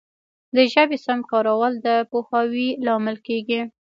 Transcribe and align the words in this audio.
د 0.55 0.57
ژبي 0.73 0.97
سم 1.05 1.19
کارول 1.31 1.73
د 1.85 1.87
پوهاوي 2.09 2.69
لامل 2.85 3.17
کیږي. 3.27 3.61